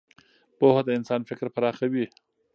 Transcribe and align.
پوهه 0.57 0.81
د 0.85 0.89
انسان 0.97 1.21
فکر 1.29 1.47
پراخوي. 1.55 2.05